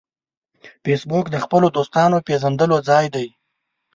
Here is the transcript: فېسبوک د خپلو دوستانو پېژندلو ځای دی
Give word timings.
فېسبوک 0.83 1.25
د 1.31 1.35
خپلو 1.43 1.67
دوستانو 1.77 2.17
پېژندلو 2.27 2.77
ځای 2.89 3.05
دی 3.15 3.27